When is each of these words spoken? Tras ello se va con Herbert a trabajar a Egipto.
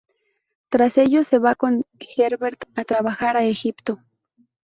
Tras 0.69 0.97
ello 0.97 1.23
se 1.23 1.37
va 1.37 1.53
con 1.53 1.85
Herbert 2.17 2.63
a 2.75 2.85
trabajar 2.85 3.37
a 3.37 3.43
Egipto. 3.45 3.99